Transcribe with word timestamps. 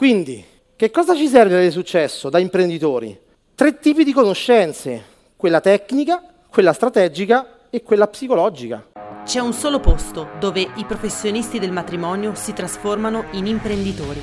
Quindi, 0.00 0.42
che 0.76 0.90
cosa 0.90 1.14
ci 1.14 1.28
serve 1.28 1.56
avere 1.56 1.70
successo 1.70 2.30
da 2.30 2.38
imprenditori? 2.38 3.20
Tre 3.54 3.78
tipi 3.78 4.02
di 4.02 4.14
conoscenze, 4.14 5.04
quella 5.36 5.60
tecnica, 5.60 6.22
quella 6.48 6.72
strategica 6.72 7.66
e 7.68 7.82
quella 7.82 8.06
psicologica. 8.06 8.82
C'è 9.26 9.40
un 9.40 9.52
solo 9.52 9.78
posto 9.78 10.30
dove 10.40 10.66
i 10.76 10.86
professionisti 10.86 11.58
del 11.58 11.70
matrimonio 11.70 12.34
si 12.34 12.54
trasformano 12.54 13.26
in 13.32 13.44
imprenditori. 13.44 14.22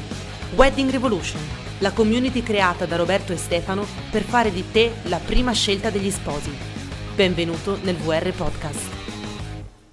Wedding 0.55 0.89
Revolution, 0.89 1.41
la 1.77 1.91
community 1.91 2.41
creata 2.41 2.87
da 2.87 2.95
Roberto 2.95 3.31
e 3.31 3.37
Stefano 3.37 3.85
per 4.09 4.23
fare 4.23 4.51
di 4.51 4.63
te 4.71 4.93
la 5.03 5.19
prima 5.23 5.51
scelta 5.51 5.91
degli 5.91 6.09
sposi. 6.09 6.49
Benvenuto 7.13 7.77
nel 7.83 7.97
VR 7.97 8.33
Podcast. 8.33 8.96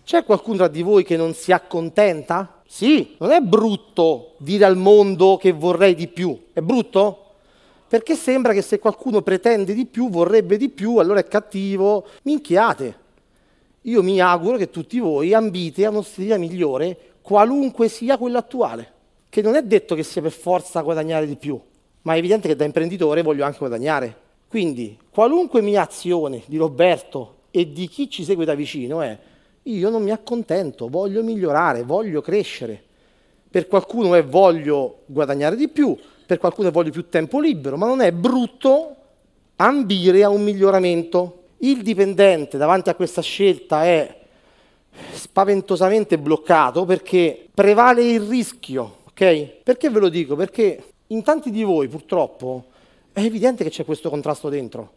C'è 0.05 0.23
qualcuno 0.23 0.59
tra 0.59 0.69
di 0.69 0.83
voi 0.83 1.03
che 1.03 1.17
non 1.17 1.33
si 1.33 1.51
accontenta? 1.51 2.61
Sì, 2.67 3.15
non 3.19 3.31
è 3.31 3.41
brutto 3.41 4.35
dire 4.37 4.67
al 4.67 4.77
mondo 4.77 5.39
che 5.39 5.53
vorrei 5.53 5.95
di 5.95 6.09
più. 6.09 6.39
È 6.53 6.61
brutto? 6.61 7.21
Perché 7.89 8.15
sembra 8.15 8.53
che 8.53 8.61
se 8.61 8.79
qualcuno 8.79 9.23
pretende 9.23 9.73
di 9.73 9.87
più, 9.87 10.11
vorrebbe 10.11 10.59
di 10.59 10.69
più, 10.69 10.99
allora 10.99 11.21
è 11.21 11.27
cattivo. 11.27 12.05
Minchiate. 12.25 13.03
Io 13.83 14.03
mi 14.03 14.21
auguro 14.21 14.59
che 14.59 14.69
tutti 14.69 14.99
voi 14.99 15.33
ambite 15.33 15.87
a 15.87 15.91
uno 15.91 16.03
stile 16.03 16.37
migliore, 16.37 16.99
qualunque 17.23 17.89
sia 17.89 18.19
quello 18.19 18.37
attuale. 18.37 18.93
Che 19.31 19.41
non 19.41 19.55
è 19.55 19.63
detto 19.63 19.95
che 19.95 20.03
sia 20.03 20.21
per 20.21 20.33
forza 20.33 20.83
guadagnare 20.83 21.27
di 21.27 21.37
più, 21.37 21.59
ma 22.03 22.15
è 22.15 22.19
evidente 22.19 22.49
che 22.49 22.57
da 22.57 22.65
imprenditore 22.65 23.23
voglio 23.23 23.45
anche 23.45 23.59
guadagnare. 23.59 24.15
Quindi, 24.49 24.99
qualunque 25.11 25.63
mia 25.63 25.81
azione 25.81 26.43
di 26.45 26.59
Roberto 26.59 27.37
e 27.51 27.73
di 27.73 27.89
chi 27.89 28.11
ci 28.11 28.23
segue 28.23 28.45
da 28.45 28.55
vicino 28.55 29.01
è 29.01 29.19
io 29.65 29.91
non 29.91 30.03
mi 30.03 30.11
accontento, 30.11 30.89
voglio 30.89 31.23
migliorare, 31.23 31.83
voglio 31.83 32.21
crescere. 32.21 32.83
Per 33.51 33.67
qualcuno 33.67 34.15
è 34.15 34.25
voglio 34.25 35.03
guadagnare 35.07 35.57
di 35.57 35.69
più, 35.69 35.97
per 36.27 36.39
qualcuno 36.39 36.69
è 36.69 36.73
voglio 36.73 36.91
più 36.91 37.09
tempo 37.09 37.41
libero, 37.41 37.77
ma 37.77 37.87
non 37.87 38.01
è 38.01 38.13
brutto 38.13 38.97
ambire 39.57 40.25
a 40.25 40.29
un 40.29 40.43
miglioramento. 40.43 41.43
Il 41.59 41.83
dipendente 41.83 42.59
davanti 42.59 42.91
a 42.91 42.95
questa 42.95 43.23
scelta 43.23 43.85
è 43.85 44.23
spaventosamente 45.13 46.19
bloccato 46.19 46.85
perché 46.85 47.49
prevale 47.53 48.03
il 48.03 48.21
rischio, 48.21 48.99
ok? 49.05 49.63
Perché 49.63 49.89
ve 49.89 50.01
lo 50.01 50.09
dico? 50.09 50.37
Perché 50.37 50.83
in 51.09 51.23
tanti 51.23 51.51
di 51.51 51.63
voi 51.63 51.89
purtroppo 51.89 52.65
è 53.13 53.21
evidente 53.21 53.65
che 53.65 53.71
c'è 53.71 53.85
questo 53.85 54.11
contrasto 54.11 54.49
dentro. 54.49 54.91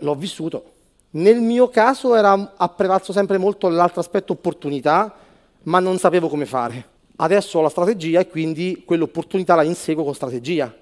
L'ho 0.00 0.14
vissuto. 0.14 0.74
Nel 1.10 1.40
mio 1.40 1.68
caso 1.68 2.14
era, 2.14 2.54
ha 2.56 2.68
prevalso 2.68 3.12
sempre 3.12 3.38
molto 3.38 3.68
l'altro 3.68 4.00
aspetto 4.00 4.32
opportunità, 4.32 5.14
ma 5.62 5.78
non 5.78 5.98
sapevo 5.98 6.28
come 6.28 6.46
fare. 6.46 6.94
Adesso 7.16 7.58
ho 7.58 7.62
la 7.62 7.68
strategia 7.68 8.20
e 8.20 8.28
quindi 8.28 8.82
quell'opportunità 8.84 9.54
la 9.54 9.62
inseguo 9.62 10.04
con 10.04 10.14
strategia. 10.14 10.74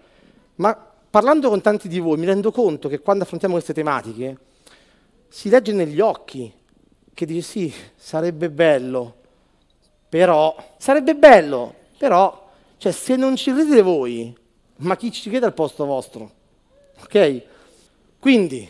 Ma 0.56 0.76
parlando 1.10 1.48
con 1.48 1.60
tanti 1.60 1.88
di 1.88 2.00
voi 2.00 2.18
mi 2.18 2.26
rendo 2.26 2.50
conto 2.50 2.88
che 2.88 3.00
quando 3.00 3.22
affrontiamo 3.22 3.54
queste 3.54 3.72
tematiche 3.72 4.36
si 5.28 5.48
legge 5.48 5.72
negli 5.72 6.00
occhi 6.00 6.52
che 7.14 7.26
dice 7.26 7.42
sì, 7.42 7.72
sarebbe 7.94 8.50
bello, 8.50 9.14
però, 10.08 10.54
sarebbe 10.76 11.14
bello, 11.14 11.74
però, 11.96 12.50
cioè 12.76 12.90
se 12.90 13.14
non 13.14 13.36
ci 13.36 13.52
credete 13.52 13.82
voi, 13.82 14.36
ma 14.78 14.96
chi 14.96 15.12
ci 15.12 15.30
crede 15.30 15.46
al 15.46 15.54
posto 15.54 15.84
vostro? 15.86 16.30
Ok? 17.02 17.42
Quindi, 18.18 18.68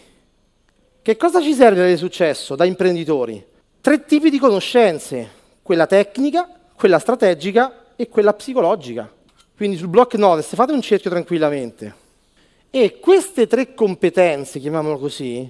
che 1.05 1.19
cosa 1.19 1.43
ci 1.43 1.53
serve 1.53 1.81
avere 1.81 1.99
successo 1.99 2.57
da 2.57 2.65
imprenditori? 2.65 3.45
Tre 3.79 4.07
tipi 4.07 4.31
di 4.31 4.39
conoscenze, 4.39 5.29
quella 5.61 5.87
tecnica, 5.87 6.49
quella 6.75 6.99
strategica 6.99 7.93
e 7.95 8.09
quella 8.09 8.33
psicologica. 8.33 9.13
Quindi 9.55 9.77
sul 9.77 9.89
block 9.89 10.15
notice 10.15 10.57
fate 10.57 10.73
un 10.73 10.81
cerchio 10.81 11.11
tranquillamente. 11.11 11.95
E 12.71 13.01
queste 13.01 13.47
tre 13.47 13.75
competenze, 13.75 14.59
chiamiamolo 14.59 14.97
così, 14.99 15.47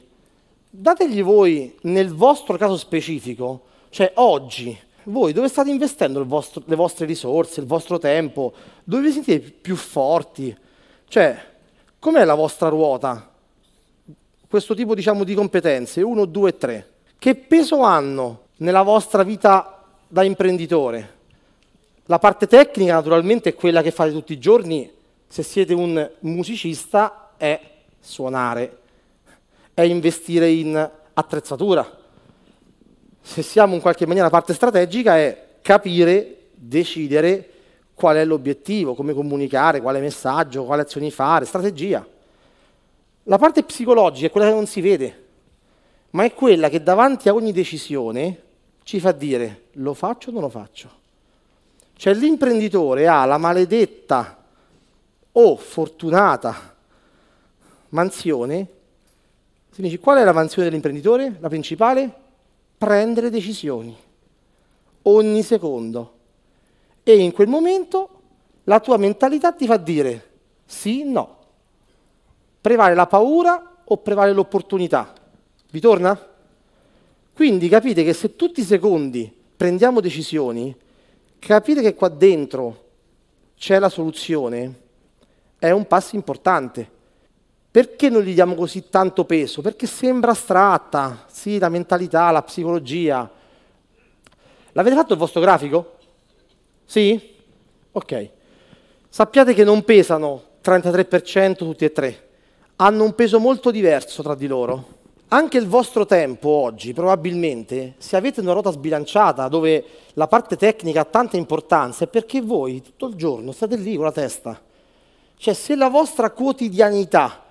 dategli 0.69 1.23
voi 1.23 1.73
nel 1.83 2.13
vostro 2.13 2.57
caso 2.57 2.77
specifico, 2.77 3.67
cioè 3.91 4.11
oggi, 4.17 4.77
voi 5.05 5.33
dove 5.33 5.47
state 5.47 5.71
investendo 5.71 6.25
vostro, 6.25 6.65
le 6.67 6.75
vostre 6.75 7.07
risorse, 7.07 7.61
il 7.61 7.67
vostro 7.67 8.01
tempo, 8.01 8.53
dove 8.83 9.05
vi 9.05 9.13
sentite 9.13 9.53
più 9.53 9.77
forti? 9.77 10.53
Cioè, 11.07 11.41
com'è 12.01 12.25
la 12.25 12.35
vostra 12.35 12.67
ruota? 12.67 13.34
Questo 14.55 14.77
tipo 14.77 14.95
diciamo, 14.95 15.25
di 15.25 15.35
competenze, 15.35 16.01
1, 16.01 16.27
2, 16.27 16.57
3, 16.57 16.89
che 17.19 17.35
peso 17.35 17.81
hanno 17.81 18.43
nella 18.59 18.83
vostra 18.83 19.25
vita 19.25 19.83
da 20.07 20.23
imprenditore? 20.23 21.13
La 22.05 22.21
parte 22.21 22.47
tecnica 22.47 22.93
naturalmente 22.93 23.49
è 23.49 23.55
quella 23.57 23.83
che 23.83 23.91
fate 23.91 24.13
tutti 24.13 24.33
i 24.33 24.39
giorni, 24.39 24.89
se 25.27 25.43
siete 25.43 25.75
un 25.75 26.09
musicista, 26.21 27.33
è 27.37 27.61
suonare, 27.99 28.79
è 29.75 29.83
investire 29.83 30.49
in 30.49 30.91
attrezzatura. 31.15 31.99
Se 33.23 33.43
siamo 33.43 33.75
in 33.75 33.81
qualche 33.81 34.07
maniera 34.07 34.31
parte 34.31 34.55
strategica 34.55 35.17
è 35.19 35.47
capire, 35.63 36.51
decidere 36.55 37.51
qual 37.93 38.19
è 38.19 38.25
l'obiettivo, 38.25 38.95
come 38.95 39.15
comunicare, 39.15 39.81
quale 39.81 39.99
messaggio, 39.99 40.63
quale 40.63 40.83
azioni 40.83 41.11
fare, 41.11 41.45
strategia. 41.45 42.07
La 43.25 43.39
parte 43.39 43.63
psicologica 43.63 44.27
è 44.27 44.31
quella 44.31 44.49
che 44.49 44.55
non 44.55 44.67
si 44.67 44.81
vede, 44.81 45.25
ma 46.11 46.25
è 46.25 46.35
quella 46.35 46.69
che 46.69 46.83
davanti 46.83 47.29
a 47.29 47.35
ogni 47.35 47.53
decisione 47.53 48.43
ci 48.83 49.01
fa 49.01 49.13
dire 49.13 49.69
lo 49.73 49.95
faccio 49.95 50.29
o 50.29 50.33
non 50.33 50.43
lo 50.43 50.51
faccio. 50.51 51.03
Cioè 51.97 52.13
l'imprenditore 52.13 53.09
ha 53.09 53.25
la 53.25 53.39
maledetta 53.39 54.45
o 55.33 55.57
fortunata 55.57 56.77
mansione, 57.91 58.69
si 59.71 59.81
dice 59.81 59.99
qual 59.99 60.19
è 60.19 60.25
la 60.25 60.33
mansione 60.33 60.69
dell'imprenditore? 60.69 61.37
La 61.41 61.49
principale? 61.49 62.13
Prendere 62.77 63.31
decisioni, 63.31 63.97
ogni 65.03 65.43
secondo. 65.43 66.13
E 67.03 67.17
in 67.17 67.33
quel 67.33 67.49
momento 67.49 68.09
la 68.65 68.81
tua 68.81 68.99
mentalità 68.99 69.53
ti 69.53 69.67
fa 69.67 69.79
dire 69.79 70.33
sì, 70.67 71.05
no. 71.05 71.43
Prevale 72.65 72.95
la 72.95 73.07
paura 73.07 73.83
o 73.85 73.99
prevale 73.99 74.33
l'opportunità? 74.33 75.13
Vi 75.71 75.81
torna? 75.81 76.19
Quindi 77.35 77.69
capite 77.69 78.03
che 78.03 78.15
se 78.15 78.37
tutti 78.37 78.61
i 78.61 78.65
secondi 78.65 79.31
prendiamo 79.55 80.01
decisioni, 80.01 80.75
capire 81.39 81.83
che 81.83 81.93
qua 81.95 82.09
dentro 82.09 82.85
c'è 83.55 83.79
la 83.79 83.91
soluzione 83.91 84.81
è 85.59 85.71
un 85.73 85.87
passo 85.87 86.17
importante. 86.17 86.91
Perché 87.71 88.09
non 88.09 88.23
gli 88.23 88.33
diamo 88.33 88.55
così 88.55 88.89
tanto 88.89 89.27
peso? 89.27 89.61
Perché 89.61 89.87
sembra 89.87 90.31
astratta, 90.31 91.27
sì, 91.29 91.59
la 91.59 91.69
mentalità, 91.69 92.31
la 92.31 92.41
psicologia. 92.41 93.31
L'avete 94.73 94.97
fatto 94.97 95.13
il 95.13 95.19
vostro 95.19 95.43
grafico? 95.43 95.99
Sì? 96.87 97.35
Ok. 97.93 98.31
Sappiate 99.11 99.53
che 99.53 99.65
non 99.65 99.85
pesano 99.85 100.43
33% 100.63 101.57
tutti 101.57 101.85
e 101.85 101.93
tre 101.93 102.25
hanno 102.77 103.05
un 103.05 103.15
peso 103.15 103.39
molto 103.39 103.71
diverso 103.71 104.23
tra 104.23 104.35
di 104.35 104.47
loro. 104.47 104.93
Anche 105.29 105.59
il 105.59 105.67
vostro 105.67 106.07
tempo 106.07 106.49
oggi, 106.49 106.93
probabilmente, 106.93 107.95
se 107.99 108.17
avete 108.17 108.41
una 108.41 108.53
ruota 108.53 108.71
sbilanciata 108.71 109.49
dove 109.49 109.85
la 110.15 110.29
parte 110.29 110.57
tecnica 110.57 111.01
ha 111.01 111.05
tanta 111.05 111.37
importanza, 111.37 112.05
è 112.05 112.09
perché 112.09 112.41
voi 112.41 112.83
tutto 112.83 113.09
il 113.09 113.15
giorno 113.15 113.53
state 113.53 113.77
lì 113.77 113.97
con 113.97 114.05
la 114.05 114.13
testa. 114.13 114.61
Cioè, 115.37 115.55
se 115.55 115.75
la 115.75 115.89
vostra 115.89 116.31
quotidianità 116.31 117.43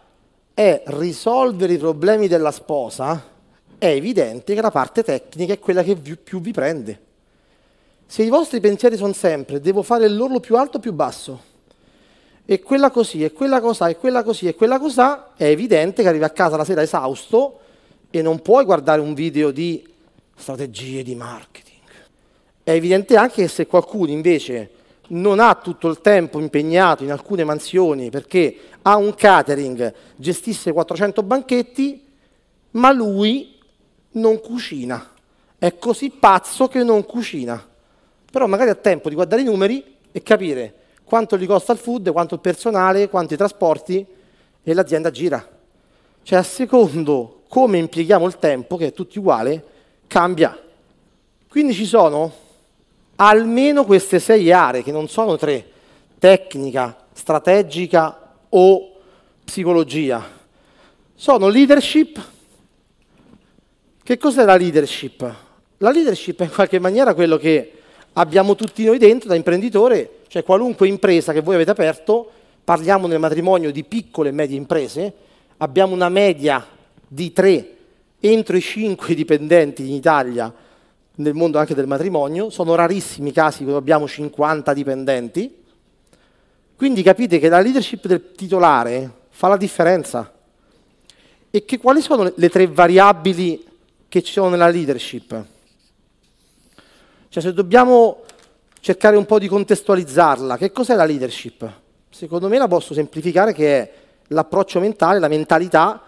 è 0.53 0.83
risolvere 0.85 1.73
i 1.73 1.77
problemi 1.77 2.27
della 2.27 2.51
sposa, 2.51 3.31
è 3.77 3.87
evidente 3.87 4.53
che 4.53 4.61
la 4.61 4.71
parte 4.71 5.03
tecnica 5.03 5.53
è 5.53 5.59
quella 5.59 5.83
che 5.83 5.95
più 5.95 6.39
vi 6.39 6.51
prende. 6.51 7.01
Se 8.05 8.23
i 8.23 8.29
vostri 8.29 8.59
pensieri 8.59 8.95
sono 8.95 9.13
sempre 9.13 9.59
devo 9.59 9.81
fare 9.81 10.07
l'orlo 10.07 10.39
più 10.39 10.55
alto 10.55 10.77
o 10.77 10.79
più 10.79 10.93
basso, 10.93 11.51
e 12.45 12.61
quella 12.61 12.91
così, 12.91 13.23
e 13.23 13.31
quella 13.31 13.61
cosa, 13.61 13.87
e 13.87 13.97
quella 13.97 14.23
così, 14.23 14.47
e 14.47 14.55
quella 14.55 14.79
cosa, 14.79 15.31
è 15.35 15.45
evidente 15.45 16.01
che 16.01 16.09
arrivi 16.09 16.23
a 16.23 16.29
casa 16.29 16.57
la 16.57 16.65
sera 16.65 16.81
esausto 16.81 17.59
e 18.09 18.21
non 18.21 18.41
puoi 18.41 18.65
guardare 18.65 18.99
un 18.99 19.13
video 19.13 19.51
di 19.51 19.87
strategie 20.35 21.03
di 21.03 21.15
marketing. 21.15 21.79
È 22.63 22.71
evidente 22.71 23.15
anche 23.15 23.43
che 23.43 23.47
se 23.47 23.65
qualcuno 23.65 24.11
invece 24.11 24.71
non 25.09 25.39
ha 25.39 25.55
tutto 25.55 25.87
il 25.89 26.01
tempo 26.01 26.39
impegnato 26.39 27.03
in 27.03 27.11
alcune 27.11 27.43
mansioni 27.43 28.09
perché 28.09 28.55
ha 28.81 28.95
un 28.97 29.13
catering, 29.15 29.93
gestisce 30.15 30.71
400 30.71 31.23
banchetti, 31.23 32.05
ma 32.71 32.91
lui 32.91 33.57
non 34.11 34.39
cucina. 34.41 35.11
È 35.57 35.77
così 35.77 36.09
pazzo 36.09 36.67
che 36.67 36.83
non 36.83 37.05
cucina. 37.05 37.65
Però 38.29 38.47
magari 38.47 38.69
ha 38.69 38.75
tempo 38.75 39.09
di 39.09 39.15
guardare 39.15 39.43
i 39.43 39.45
numeri 39.45 39.83
e 40.11 40.21
capire 40.21 40.73
quanto 41.03 41.37
gli 41.37 41.45
costa 41.45 41.73
il 41.73 41.77
food, 41.77 42.11
quanto 42.11 42.35
il 42.35 42.41
personale, 42.41 43.09
quanto 43.09 43.33
i 43.33 43.37
trasporti 43.37 44.05
e 44.63 44.73
l'azienda 44.73 45.11
gira. 45.11 45.45
Cioè 46.23 46.39
a 46.39 46.43
secondo 46.43 47.41
come 47.47 47.77
impieghiamo 47.77 48.25
il 48.25 48.39
tempo, 48.39 48.77
che 48.77 48.87
è 48.87 48.93
tutto 48.93 49.19
uguale, 49.19 49.63
cambia. 50.07 50.57
Quindi 51.47 51.73
ci 51.73 51.85
sono 51.85 52.33
almeno 53.15 53.85
queste 53.85 54.19
sei 54.19 54.51
aree, 54.51 54.81
che 54.81 54.91
non 54.91 55.07
sono 55.07 55.37
tre, 55.37 55.69
tecnica, 56.17 57.05
strategica 57.13 58.35
o 58.49 58.91
psicologia. 59.43 60.23
Sono 61.13 61.47
leadership. 61.47 62.21
Che 64.01 64.17
cos'è 64.17 64.45
la 64.45 64.55
leadership? 64.55 65.35
La 65.77 65.91
leadership 65.91 66.39
è 66.41 66.45
in 66.45 66.51
qualche 66.51 66.79
maniera 66.79 67.13
quello 67.13 67.37
che 67.37 67.82
abbiamo 68.13 68.55
tutti 68.55 68.85
noi 68.85 68.97
dentro 68.97 69.29
da 69.29 69.35
imprenditore, 69.35 70.19
cioè 70.27 70.43
qualunque 70.43 70.87
impresa 70.87 71.33
che 71.33 71.41
voi 71.41 71.55
avete 71.55 71.71
aperto, 71.71 72.29
parliamo 72.63 73.07
nel 73.07 73.19
matrimonio 73.19 73.71
di 73.71 73.83
piccole 73.83 74.29
e 74.29 74.31
medie 74.31 74.57
imprese, 74.57 75.13
abbiamo 75.57 75.93
una 75.93 76.09
media 76.09 76.65
di 77.07 77.31
tre 77.31 77.75
entro 78.19 78.55
i 78.55 78.61
cinque 78.61 79.13
dipendenti 79.15 79.87
in 79.87 79.93
Italia, 79.93 80.53
nel 81.15 81.33
mondo 81.33 81.59
anche 81.59 81.75
del 81.75 81.87
matrimonio, 81.87 82.49
sono 82.49 82.73
rarissimi 82.75 83.29
i 83.29 83.33
casi 83.33 83.65
dove 83.65 83.77
abbiamo 83.77 84.07
50 84.07 84.73
dipendenti, 84.73 85.61
quindi 86.75 87.03
capite 87.03 87.37
che 87.37 87.49
la 87.49 87.59
leadership 87.59 88.07
del 88.07 88.31
titolare 88.31 89.09
fa 89.29 89.47
la 89.47 89.57
differenza. 89.57 90.31
E 91.51 91.65
che 91.65 91.77
quali 91.77 92.01
sono 92.01 92.31
le 92.35 92.49
tre 92.49 92.65
variabili 92.65 93.63
che 94.09 94.23
ci 94.23 94.31
sono 94.31 94.49
nella 94.49 94.69
leadership? 94.69 95.45
Cioè 97.33 97.41
se 97.41 97.51
dobbiamo 97.51 98.19
cercare 98.79 99.17
un 99.17 99.25
po' 99.25 99.39
di 99.39 99.47
contestualizzarla, 99.47 100.55
che 100.55 100.71
cos'è 100.71 100.93
la 100.93 101.03
leadership? 101.03 101.67
Secondo 102.07 102.47
me 102.47 102.59
la 102.59 102.67
posso 102.67 102.93
semplificare 102.93 103.53
che 103.53 103.79
è 103.79 103.93
l'approccio 104.27 104.79
mentale, 104.79 105.17
la 105.17 105.27
mentalità 105.27 105.99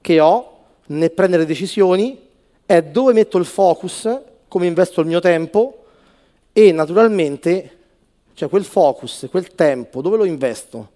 che 0.00 0.20
ho 0.20 0.56
nel 0.86 1.10
prendere 1.10 1.44
decisioni, 1.44 2.18
è 2.64 2.82
dove 2.82 3.12
metto 3.12 3.36
il 3.36 3.44
focus, 3.44 4.08
come 4.48 4.66
investo 4.66 5.02
il 5.02 5.06
mio 5.06 5.20
tempo 5.20 5.84
e 6.50 6.72
naturalmente, 6.72 7.76
cioè 8.32 8.48
quel 8.48 8.64
focus, 8.64 9.26
quel 9.30 9.54
tempo, 9.54 10.00
dove 10.00 10.16
lo 10.16 10.24
investo? 10.24 10.90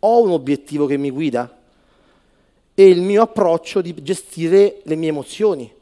Ho 0.00 0.20
un 0.20 0.32
obiettivo 0.32 0.86
che 0.86 0.96
mi 0.96 1.10
guida 1.10 1.58
e 2.74 2.88
il 2.88 3.02
mio 3.02 3.22
approccio 3.22 3.82
di 3.82 3.94
gestire 4.02 4.80
le 4.82 4.96
mie 4.96 5.10
emozioni. 5.10 5.72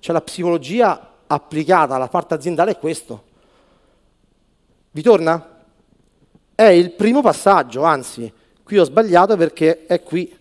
Cioè 0.00 0.12
la 0.12 0.20
psicologia 0.20 1.12
applicata 1.28 1.94
alla 1.94 2.08
parte 2.08 2.34
aziendale 2.34 2.72
è 2.72 2.78
questo. 2.78 3.24
Vi 4.90 5.02
torna? 5.02 5.56
È 6.54 6.64
il 6.64 6.92
primo 6.92 7.22
passaggio, 7.22 7.84
anzi, 7.84 8.32
qui 8.64 8.78
ho 8.78 8.84
sbagliato 8.84 9.36
perché 9.36 9.86
è 9.86 10.02
qui. 10.02 10.36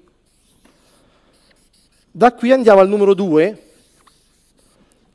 Da 2.10 2.34
qui 2.34 2.52
andiamo 2.52 2.80
al 2.80 2.88
numero 2.88 3.14
due, 3.14 3.64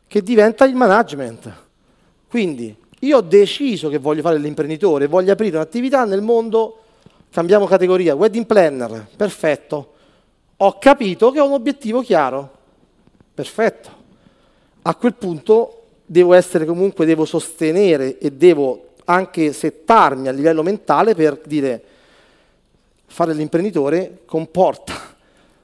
che 0.07 0.23
diventa 0.23 0.65
il 0.65 0.77
management. 0.77 1.53
Quindi 2.29 2.77
io 3.01 3.17
ho 3.17 3.23
deciso 3.23 3.89
che 3.89 3.99
voglio 3.99 4.23
fare 4.23 4.39
l'imprenditore, 4.39 5.09
voglio 5.09 5.33
aprire 5.33 5.57
un'attività 5.57 6.05
nel 6.05 6.23
mondo, 6.23 6.83
cambiamo 7.31 7.67
categoria, 7.67 8.15
wedding 8.15 8.47
planner, 8.47 9.09
perfetto. 9.17 9.95
Ho 10.59 10.79
capito 10.79 11.33
che 11.33 11.41
ho 11.41 11.47
un 11.47 11.53
obiettivo 11.53 12.03
chiaro, 12.03 12.59
perfetto 13.35 14.02
a 14.83 14.95
quel 14.95 15.15
punto 15.15 15.83
devo 16.05 16.35
essere 16.35 16.65
comunque, 16.65 17.07
devo 17.07 17.25
sostenere 17.25 18.19
e 18.19 18.33
devo 18.33 18.91
anche 19.05 19.53
settarmi 19.53 20.29
a 20.29 20.33
livello 20.33 20.63
mentale 20.63 21.15
per 21.15 21.41
dire 21.45 21.83
fare 23.07 23.35
l'imprenditore 23.35 24.23
comporta 24.25 24.95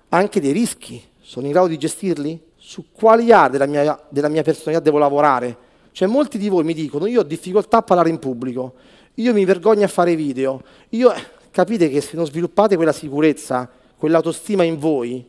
anche 0.08 0.40
dei 0.40 0.52
rischi. 0.52 1.02
Sono 1.20 1.46
in 1.46 1.52
grado 1.52 1.68
di 1.68 1.78
gestirli? 1.78 2.40
Su 2.56 2.86
quali 2.92 3.32
aree 3.32 3.50
della 3.50 3.66
mia, 3.66 4.00
della 4.08 4.28
mia 4.28 4.42
personalità 4.42 4.82
devo 4.82 4.98
lavorare? 4.98 5.56
Cioè 5.92 6.06
molti 6.06 6.38
di 6.38 6.48
voi 6.48 6.64
mi 6.64 6.74
dicono 6.74 7.06
io 7.06 7.20
ho 7.20 7.24
difficoltà 7.24 7.78
a 7.78 7.82
parlare 7.82 8.08
in 8.08 8.18
pubblico, 8.18 8.74
io 9.14 9.32
mi 9.32 9.44
vergogno 9.44 9.84
a 9.84 9.88
fare 9.88 10.14
video, 10.14 10.62
io 10.90 11.12
eh, 11.12 11.20
capite 11.50 11.88
che 11.88 12.00
se 12.00 12.16
non 12.16 12.24
sviluppate 12.24 12.76
quella 12.76 12.92
sicurezza, 12.92 13.68
quell'autostima 13.96 14.62
in 14.62 14.78
voi, 14.78 15.26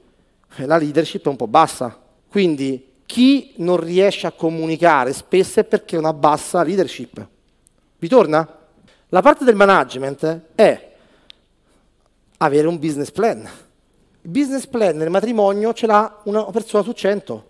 eh, 0.58 0.66
la 0.66 0.78
leadership 0.78 1.26
è 1.26 1.30
un 1.30 1.38
po' 1.38 1.48
bassa. 1.48 1.98
Quindi 2.30 2.89
chi 3.10 3.54
non 3.56 3.78
riesce 3.78 4.28
a 4.28 4.32
comunicare 4.32 5.14
spesso 5.14 5.62
è 5.62 5.64
perché 5.64 5.96
ha 5.96 6.00
una 6.00 6.14
bassa 6.14 6.62
leadership. 6.62 7.28
Vi 7.98 8.08
torna? 8.08 8.48
La 9.08 9.22
parte 9.24 9.44
del 9.44 9.56
management 9.56 10.42
è 10.54 10.92
avere 12.38 12.68
un 12.68 12.78
business 12.78 13.10
plan. 13.10 13.40
Il 14.22 14.30
business 14.30 14.68
plan 14.68 14.96
nel 14.96 15.10
matrimonio 15.10 15.74
ce 15.74 15.88
l'ha 15.88 16.20
una 16.26 16.44
persona 16.52 16.84
su 16.84 16.92
cento. 16.92 17.50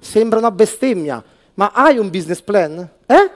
Sembra 0.00 0.40
una 0.40 0.50
bestemmia, 0.50 1.22
ma 1.54 1.70
hai 1.72 1.98
un 1.98 2.10
business 2.10 2.40
plan? 2.40 2.76
Eh? 3.06 3.30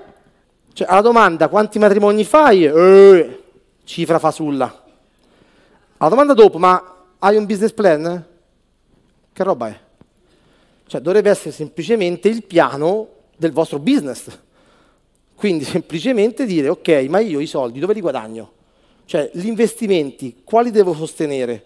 Cioè, 0.73 0.89
alla 0.89 1.03
domanda 1.03 1.47
quanti 1.47 1.79
matrimoni 1.79 2.25
fai? 2.25 2.65
Eh, 2.65 3.43
cifra 3.85 4.19
fasulla. 4.19 4.83
Alla 5.99 6.11
domanda 6.11 6.35
dopo, 6.35 6.59
ma 6.59 6.97
hai 7.21 7.37
un 7.37 7.47
business 7.47 7.73
plan? 7.73 8.27
Che 9.33 9.43
roba 9.45 9.69
è? 9.69 9.81
Cioè 10.91 11.01
dovrebbe 11.01 11.31
essere 11.31 11.53
semplicemente 11.53 12.29
il 12.29 12.43
piano 12.43 13.07
del 13.37 13.53
vostro 13.53 13.79
business. 13.79 14.27
Quindi 15.37 15.63
semplicemente 15.63 16.45
dire, 16.45 16.69
ok, 16.69 17.07
ma 17.09 17.21
io 17.21 17.39
i 17.39 17.47
soldi 17.47 17.79
dove 17.79 17.95
li 17.95 18.01
guadagno? 18.01 18.51
Cioè 19.05 19.31
gli 19.33 19.47
investimenti, 19.47 20.41
quali 20.43 20.73
devo 20.73 20.93
sostenere? 20.93 21.65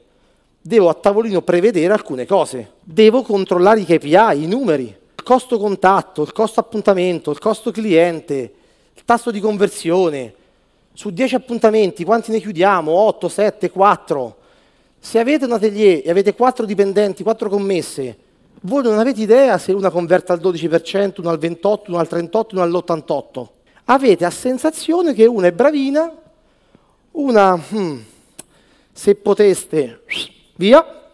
Devo 0.60 0.90
a 0.90 0.94
tavolino 0.94 1.40
prevedere 1.40 1.90
alcune 1.94 2.26
cose. 2.26 2.72
Devo 2.82 3.22
controllare 3.22 3.80
i 3.80 3.86
KPI, 3.86 4.42
i 4.42 4.46
numeri, 4.46 4.94
il 5.14 5.22
costo 5.22 5.56
contatto, 5.58 6.20
il 6.20 6.32
costo 6.32 6.60
appuntamento, 6.60 7.30
il 7.30 7.38
costo 7.38 7.70
cliente, 7.70 8.52
il 8.92 9.04
tasso 9.06 9.30
di 9.30 9.40
conversione. 9.40 10.34
Su 10.92 11.08
10 11.08 11.34
appuntamenti 11.36 12.04
quanti 12.04 12.30
ne 12.30 12.40
chiudiamo? 12.40 12.92
8, 12.92 13.30
7, 13.30 13.70
4. 13.70 14.36
Se 14.98 15.18
avete 15.18 15.46
un 15.46 15.52
atelier 15.52 16.02
e 16.04 16.10
avete 16.10 16.34
4 16.34 16.66
dipendenti, 16.66 17.22
4 17.22 17.48
commesse, 17.48 18.18
voi 18.66 18.82
non 18.82 18.98
avete 18.98 19.20
idea 19.20 19.58
se 19.58 19.72
una 19.72 19.90
converte 19.90 20.32
al 20.32 20.40
12%, 20.40 21.20
una 21.20 21.30
al 21.30 21.38
28%, 21.38 21.82
una 21.88 22.00
al 22.00 22.08
38%, 22.10 22.46
una 22.52 22.62
all'88%. 22.62 23.46
Avete 23.86 24.24
la 24.24 24.30
sensazione 24.30 25.12
che 25.12 25.26
una 25.26 25.48
è 25.48 25.52
bravina, 25.52 26.10
una, 27.12 27.62
hmm, 27.72 27.98
se 28.90 29.14
poteste, 29.16 30.04
via, 30.56 31.10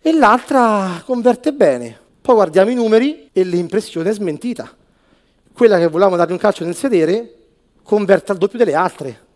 e 0.00 0.12
l'altra 0.12 1.02
converte 1.04 1.52
bene. 1.52 1.98
Poi 2.20 2.34
guardiamo 2.36 2.70
i 2.70 2.74
numeri 2.74 3.28
e 3.32 3.42
l'impressione 3.42 4.10
è 4.10 4.12
smentita. 4.12 4.70
Quella 5.52 5.78
che 5.78 5.88
volevamo 5.88 6.14
dare 6.14 6.30
un 6.30 6.38
calcio 6.38 6.64
nel 6.64 6.76
sedere 6.76 7.34
converte 7.82 8.30
al 8.30 8.38
doppio 8.38 8.58
delle 8.58 8.74
altre. 8.74 9.26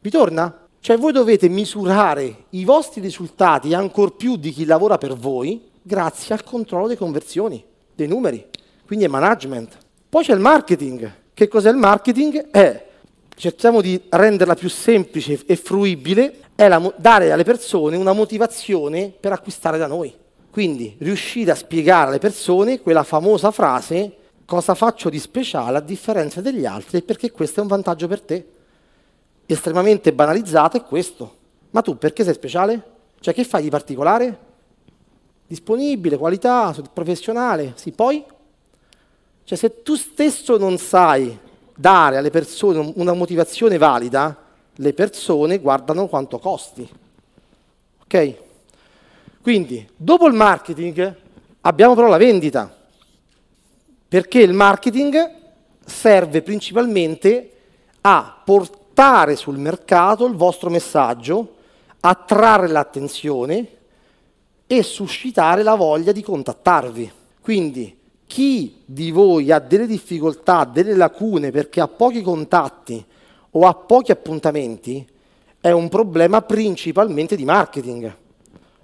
Vi 0.00 0.10
torna? 0.10 0.66
Cioè 0.78 0.98
voi 0.98 1.12
dovete 1.12 1.48
misurare 1.48 2.44
i 2.50 2.64
vostri 2.64 3.00
risultati 3.00 3.72
ancor 3.72 4.16
più 4.16 4.36
di 4.36 4.50
chi 4.50 4.66
lavora 4.66 4.98
per 4.98 5.14
voi 5.14 5.70
grazie 5.82 6.34
al 6.34 6.44
controllo 6.44 6.86
delle 6.86 6.98
conversioni, 6.98 7.62
dei 7.94 8.06
numeri, 8.06 8.46
quindi 8.86 9.04
è 9.04 9.08
management. 9.08 9.78
Poi 10.08 10.24
c'è 10.24 10.34
il 10.34 10.40
marketing. 10.40 11.12
Che 11.34 11.48
cos'è 11.48 11.70
il 11.70 11.76
marketing? 11.76 12.50
È, 12.50 12.86
cerchiamo 13.34 13.80
di 13.80 14.00
renderla 14.08 14.54
più 14.54 14.68
semplice 14.68 15.40
e 15.46 15.56
fruibile, 15.56 16.40
è 16.54 16.68
la, 16.68 16.92
dare 16.96 17.32
alle 17.32 17.44
persone 17.44 17.96
una 17.96 18.12
motivazione 18.12 19.12
per 19.18 19.32
acquistare 19.32 19.78
da 19.78 19.86
noi. 19.86 20.14
Quindi 20.50 20.96
riuscire 20.98 21.50
a 21.50 21.54
spiegare 21.54 22.08
alle 22.08 22.18
persone 22.18 22.80
quella 22.80 23.04
famosa 23.04 23.50
frase 23.50 24.16
cosa 24.44 24.74
faccio 24.74 25.08
di 25.08 25.18
speciale 25.18 25.78
a 25.78 25.80
differenza 25.80 26.42
degli 26.42 26.66
altri 26.66 27.00
perché 27.00 27.30
questo 27.30 27.60
è 27.60 27.62
un 27.62 27.68
vantaggio 27.68 28.06
per 28.06 28.20
te. 28.20 28.46
Estremamente 29.46 30.12
banalizzato 30.12 30.76
è 30.76 30.82
questo. 30.82 31.36
Ma 31.70 31.80
tu 31.80 31.96
perché 31.96 32.22
sei 32.22 32.34
speciale? 32.34 32.82
Cioè 33.18 33.32
che 33.32 33.44
fai 33.44 33.62
di 33.62 33.70
particolare? 33.70 34.50
Disponibile, 35.52 36.16
qualità, 36.16 36.74
professionale, 36.94 37.74
sì, 37.74 37.92
poi? 37.92 38.24
Cioè 39.44 39.58
se 39.58 39.82
tu 39.82 39.96
stesso 39.96 40.56
non 40.56 40.78
sai 40.78 41.38
dare 41.76 42.16
alle 42.16 42.30
persone 42.30 42.92
una 42.96 43.12
motivazione 43.12 43.76
valida, 43.76 44.34
le 44.74 44.94
persone 44.94 45.58
guardano 45.58 46.06
quanto 46.06 46.38
costi. 46.38 46.88
Ok? 48.02 48.34
Quindi, 49.42 49.86
dopo 49.94 50.26
il 50.26 50.32
marketing 50.32 51.16
abbiamo 51.60 51.94
però 51.94 52.06
la 52.08 52.16
vendita, 52.16 52.74
perché 54.08 54.40
il 54.40 54.54
marketing 54.54 55.34
serve 55.84 56.40
principalmente 56.40 57.50
a 58.00 58.40
portare 58.42 59.36
sul 59.36 59.58
mercato 59.58 60.24
il 60.24 60.34
vostro 60.34 60.70
messaggio, 60.70 61.56
attrarre 62.00 62.68
l'attenzione, 62.68 63.80
e 64.72 64.82
suscitare 64.82 65.62
la 65.62 65.74
voglia 65.74 66.12
di 66.12 66.22
contattarvi. 66.22 67.12
Quindi 67.42 67.94
chi 68.26 68.80
di 68.86 69.10
voi 69.10 69.52
ha 69.52 69.58
delle 69.58 69.86
difficoltà, 69.86 70.64
delle 70.64 70.94
lacune 70.94 71.50
perché 71.50 71.82
ha 71.82 71.88
pochi 71.88 72.22
contatti 72.22 73.04
o 73.50 73.66
ha 73.66 73.74
pochi 73.74 74.12
appuntamenti, 74.12 75.06
è 75.60 75.70
un 75.70 75.90
problema 75.90 76.40
principalmente 76.40 77.36
di 77.36 77.44
marketing. 77.44 78.16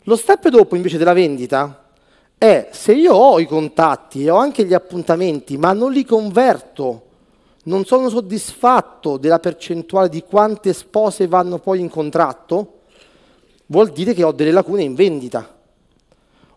Lo 0.02 0.16
step 0.16 0.48
dopo 0.48 0.76
invece 0.76 0.98
della 0.98 1.14
vendita 1.14 1.88
è 2.36 2.68
se 2.70 2.92
io 2.92 3.14
ho 3.14 3.40
i 3.40 3.46
contatti 3.46 4.24
e 4.24 4.30
ho 4.30 4.36
anche 4.36 4.66
gli 4.66 4.74
appuntamenti, 4.74 5.56
ma 5.56 5.72
non 5.72 5.90
li 5.90 6.04
converto 6.04 7.04
non 7.64 7.86
sono 7.86 8.10
soddisfatto 8.10 9.16
della 9.16 9.38
percentuale 9.38 10.10
di 10.10 10.22
quante 10.22 10.74
spose 10.74 11.26
vanno 11.26 11.58
poi 11.58 11.80
in 11.80 11.88
contratto, 11.88 12.80
vuol 13.66 13.90
dire 13.90 14.12
che 14.12 14.22
ho 14.22 14.32
delle 14.32 14.50
lacune 14.50 14.82
in 14.82 14.94
vendita. 14.94 15.56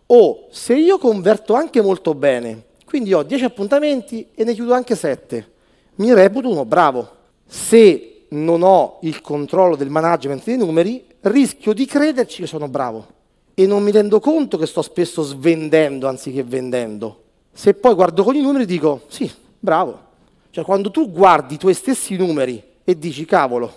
O 0.06 0.48
se 0.50 0.74
io 0.74 0.98
converto 0.98 1.54
anche 1.54 1.80
molto 1.80 2.14
bene, 2.14 2.64
quindi 2.84 3.12
ho 3.14 3.22
10 3.22 3.44
appuntamenti 3.44 4.28
e 4.34 4.44
ne 4.44 4.54
chiudo 4.54 4.74
anche 4.74 4.94
7, 4.94 5.50
mi 5.96 6.12
reputo 6.12 6.50
uno 6.50 6.64
bravo. 6.64 7.08
Se 7.46 8.24
non 8.28 8.62
ho 8.62 8.98
il 9.02 9.20
controllo 9.20 9.76
del 9.76 9.90
management 9.90 10.44
dei 10.44 10.56
numeri, 10.56 11.04
rischio 11.20 11.72
di 11.72 11.86
crederci 11.86 12.42
che 12.42 12.46
sono 12.46 12.68
bravo 12.68 13.06
e 13.54 13.66
non 13.66 13.82
mi 13.82 13.90
rendo 13.90 14.20
conto 14.20 14.56
che 14.56 14.66
sto 14.66 14.82
spesso 14.82 15.22
svendendo 15.22 16.08
anziché 16.08 16.42
vendendo. 16.42 17.22
Se 17.52 17.74
poi 17.74 17.94
guardo 17.94 18.24
con 18.24 18.34
i 18.34 18.40
numeri 18.40 18.64
dico, 18.64 19.02
sì, 19.08 19.30
bravo. 19.58 20.10
Cioè 20.50 20.64
quando 20.64 20.90
tu 20.90 21.10
guardi 21.10 21.54
i 21.54 21.58
tuoi 21.58 21.74
stessi 21.74 22.16
numeri 22.16 22.62
e 22.84 22.98
dici, 22.98 23.24
cavolo, 23.24 23.72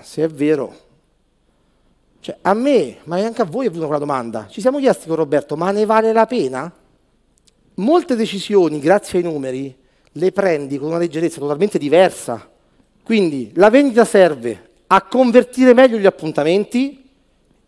se 0.00 0.24
è 0.24 0.28
vero, 0.28 0.74
cioè 2.24 2.38
a 2.40 2.54
me, 2.54 3.00
ma 3.04 3.16
anche 3.16 3.42
a 3.42 3.44
voi 3.44 3.66
è 3.66 3.68
venuta 3.68 3.84
quella 3.84 4.00
domanda, 4.00 4.46
ci 4.48 4.62
siamo 4.62 4.78
chiesti 4.78 5.08
con 5.08 5.16
Roberto, 5.16 5.58
ma 5.58 5.70
ne 5.72 5.84
vale 5.84 6.10
la 6.10 6.24
pena? 6.24 6.72
Molte 7.74 8.16
decisioni, 8.16 8.78
grazie 8.78 9.18
ai 9.18 9.24
numeri, 9.24 9.76
le 10.10 10.32
prendi 10.32 10.78
con 10.78 10.88
una 10.88 10.96
leggerezza 10.96 11.38
totalmente 11.38 11.76
diversa. 11.76 12.48
Quindi 13.04 13.52
la 13.56 13.68
vendita 13.68 14.06
serve 14.06 14.70
a 14.86 15.02
convertire 15.02 15.74
meglio 15.74 15.98
gli 15.98 16.06
appuntamenti 16.06 17.06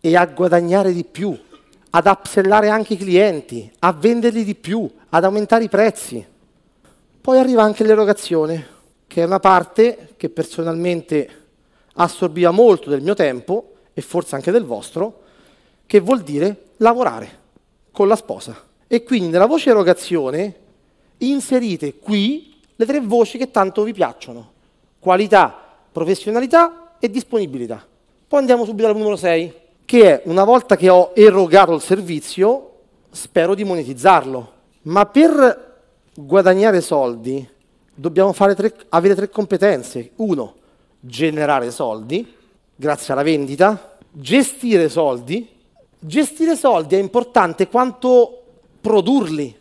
e 0.01 0.17
a 0.17 0.25
guadagnare 0.25 0.95
di 0.95 1.05
più, 1.05 1.39
ad 1.91 2.07
upsellare 2.07 2.71
anche 2.71 2.95
i 2.95 2.97
clienti, 2.97 3.71
a 3.81 3.93
venderli 3.93 4.43
di 4.43 4.55
più, 4.55 4.91
ad 5.11 5.23
aumentare 5.23 5.65
i 5.65 5.69
prezzi. 5.69 6.27
Poi 7.21 7.39
arriva 7.39 7.63
anche 7.63 7.85
l'erogazione, 7.85 8.67
che 9.07 9.21
è 9.21 9.27
una 9.27 9.39
parte 9.39 10.15
che 10.17 10.31
personalmente 10.31 11.29
assorbiva 11.97 12.53
molto 12.53 12.89
del 12.89 13.03
mio 13.03 13.13
tempo 13.13 13.73
e 13.99 14.03
forse 14.03 14.35
anche 14.35 14.51
del 14.51 14.65
vostro, 14.65 15.23
che 15.87 16.01
vuol 16.01 16.21
dire 16.21 16.73
lavorare 16.77 17.45
con 17.91 18.09
la 18.09 18.15
sposa. 18.15 18.55
E 18.87 19.03
quindi 19.05 19.29
nella 19.29 19.47
voce 19.47 19.71
erogazione 19.71 20.55
inserite 21.17 21.95
qui 21.97 22.61
le 22.77 22.85
tre 22.85 23.01
voci 23.01 23.39
che 23.39 23.51
tanto 23.51 23.85
vi 23.85 23.95
piacciono. 23.95 24.53
Qualità, 24.99 25.59
professionalità 25.91 26.97
e 26.99 27.09
disponibilità. 27.09 27.83
Poi 28.29 28.39
andiamo 28.39 28.67
subito 28.67 28.87
al 28.87 28.95
numero 28.95 29.17
6, 29.17 29.55
che 29.87 30.21
è 30.21 30.29
una 30.29 30.45
volta 30.45 30.77
che 30.77 30.91
ho 30.91 31.13
erogato 31.15 31.73
il 31.73 31.81
servizio, 31.81 32.73
spero 33.11 33.55
di 33.55 33.65
monetizzarlo. 33.65 34.53
Ma 34.83 35.07
per 35.07 35.79
guadagnare 36.13 36.83
soldi 36.83 37.49
dobbiamo 37.95 38.35
tre, 38.35 38.75
avere 38.91 39.15
tre 39.15 39.31
competenze. 39.31 40.11
Uno, 40.17 40.55
generare 41.01 41.71
soldi, 41.71 42.35
grazie 42.77 43.15
alla 43.15 43.23
vendita, 43.23 43.97
gestire 44.13 44.89
soldi. 44.89 45.49
Gestire 45.99 46.55
soldi 46.55 46.95
è 46.95 46.99
importante 46.99 47.69
quanto 47.69 48.43
produrli, 48.81 49.57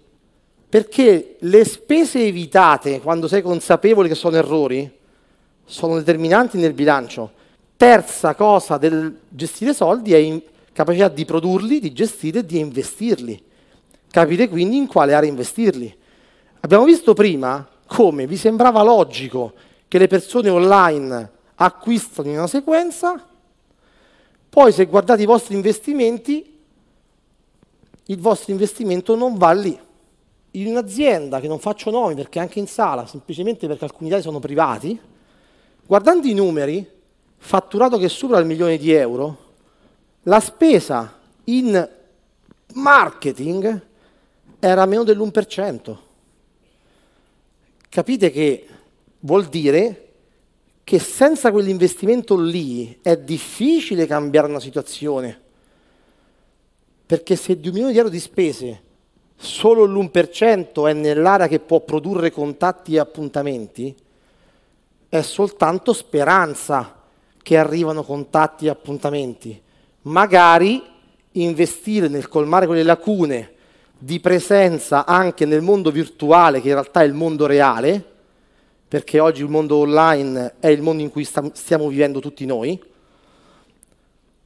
perché 0.70 1.38
le 1.40 1.66
spese 1.66 2.26
evitate 2.26 3.00
quando 3.00 3.28
sei 3.28 3.42
consapevole 3.42 4.10
che 4.10 4.16
sono 4.16 4.36
errori 4.36 4.92
sono 5.64 5.96
determinanti 5.96 6.58
nel 6.58 6.74
bilancio. 6.74 7.32
Terza 7.78 8.36
cosa 8.36 8.78
del 8.78 9.22
gestire 9.30 9.74
soldi 9.74 10.14
è 10.14 10.18
in 10.18 10.42
capacità 10.72 11.08
di 11.08 11.26
produrli, 11.26 11.80
di 11.80 11.94
gestire 11.94 12.40
e 12.40 12.46
di 12.46 12.60
investirli. 12.60 13.42
Capite 14.12 14.50
quindi 14.50 14.78
in 14.78 14.88
quale 14.88 15.14
area 15.14 15.30
investirli. 15.30 15.94
Abbiamo 16.60 16.84
visto 16.84 17.14
prima 17.14 17.68
come 17.88 18.28
vi 18.28 18.38
sembrava 18.38 18.84
logico 18.84 19.54
che 19.88 19.98
le 19.98 20.08
persone 20.08 20.50
online 20.50 21.32
acquistano 21.56 22.30
in 22.30 22.38
una 22.38 22.48
sequenza, 22.48 23.24
poi 24.50 24.72
se 24.72 24.86
guardate 24.86 25.22
i 25.22 25.26
vostri 25.26 25.56
investimenti, 25.56 26.54
il 28.06 28.20
vostro 28.20 28.52
investimento 28.52 29.16
non 29.16 29.38
va 29.38 29.52
lì 29.52 29.78
in 30.52 30.68
un'azienda 30.68 31.40
che 31.40 31.48
non 31.48 31.60
faccio 31.60 31.92
nomi 31.92 32.16
perché 32.16 32.40
anche 32.40 32.60
in 32.60 32.68
sala, 32.68 33.06
semplicemente 33.06 33.68
perché 33.68 33.84
alcuni 33.84 34.10
dati 34.10 34.22
sono 34.22 34.40
privati, 34.40 34.98
guardando 35.86 36.28
i 36.28 36.34
numeri, 36.34 36.90
fatturato 37.38 37.98
che 37.98 38.08
supera 38.08 38.40
il 38.40 38.46
milione 38.46 38.78
di 38.78 38.92
euro, 38.92 39.44
la 40.24 40.40
spesa 40.40 41.20
in 41.46 41.90
marketing 42.74 43.82
era 44.60 44.86
meno 44.86 45.04
dell'1%. 45.04 45.98
Capite 47.90 48.32
che 48.32 48.68
vuol 49.20 49.46
dire 49.46 50.05
che 50.86 51.00
senza 51.00 51.52
quell'investimento 51.52 52.38
lì 52.38 53.00
è 53.02 53.18
difficile 53.18 54.06
cambiare 54.06 54.48
una 54.48 54.60
situazione. 54.60 55.42
Perché 57.08 57.36
se 57.36 57.60
di 57.60 57.68
un 57.70 57.74
milione 57.74 57.92
di 57.92 57.98
euro 57.98 58.10
di 58.12 58.20
spese 58.20 58.82
solo 59.36 59.86
l'1% 59.86 60.88
è 60.88 60.94
nell'area 60.94 61.48
che 61.48 61.60
può 61.60 61.80
produrre 61.82 62.32
contatti 62.32 62.94
e 62.94 63.00
appuntamenti, 63.00 63.96
è 65.10 65.22
soltanto 65.22 65.92
speranza 65.92 67.02
che 67.42 67.58
arrivano 67.58 68.04
contatti 68.04 68.68
e 68.68 68.70
appuntamenti. 68.70 69.60
Magari 70.04 70.84
investire 71.32 72.08
nel 72.08 72.28
colmare 72.28 72.68
quelle 72.68 72.84
lacune 72.84 73.54
di 73.98 74.20
presenza 74.20 75.04
anche 75.08 75.46
nel 75.46 75.62
mondo 75.62 75.90
virtuale, 75.90 76.62
che 76.62 76.68
in 76.68 76.74
realtà 76.76 77.02
è 77.02 77.06
il 77.06 77.14
mondo 77.14 77.48
reale, 77.48 78.14
perché 78.88 79.20
oggi 79.20 79.42
il 79.42 79.50
mondo 79.50 79.78
online 79.78 80.56
è 80.60 80.68
il 80.68 80.82
mondo 80.82 81.02
in 81.02 81.10
cui 81.10 81.24
stiamo 81.24 81.88
vivendo 81.88 82.20
tutti 82.20 82.46
noi, 82.46 82.82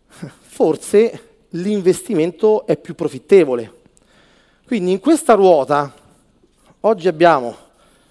forse 0.07 1.27
l'investimento 1.49 2.65
è 2.65 2.77
più 2.77 2.95
profittevole. 2.95 3.73
Quindi 4.65 4.91
in 4.91 4.99
questa 4.99 5.33
ruota 5.33 5.93
oggi 6.81 7.07
abbiamo 7.07 7.55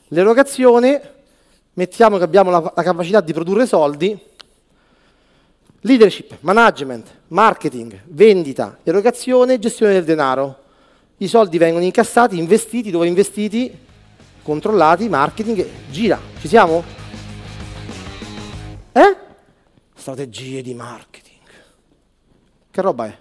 l'erogazione, 0.08 1.14
mettiamo 1.74 2.18
che 2.18 2.24
abbiamo 2.24 2.50
la, 2.50 2.72
la 2.74 2.82
capacità 2.82 3.20
di 3.20 3.32
produrre 3.32 3.66
soldi, 3.66 4.18
leadership, 5.82 6.36
management, 6.40 7.06
marketing, 7.28 8.00
vendita, 8.06 8.78
erogazione, 8.82 9.58
gestione 9.58 9.92
del 9.92 10.04
denaro. 10.04 10.64
I 11.18 11.28
soldi 11.28 11.58
vengono 11.58 11.84
incassati, 11.84 12.38
investiti, 12.38 12.90
dove 12.90 13.06
investiti? 13.06 13.86
Controllati, 14.48 15.10
marketing, 15.10 15.66
gira. 15.90 16.18
Ci 16.40 16.48
siamo? 16.48 16.82
Eh? 18.92 19.16
Strategie 19.94 20.62
di 20.62 20.72
marketing. 20.72 21.42
Che 22.70 22.80
roba 22.80 23.08
è? 23.08 23.18